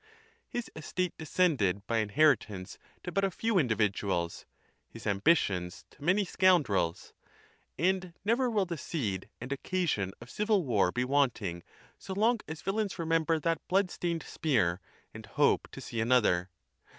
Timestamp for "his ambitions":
4.89-5.85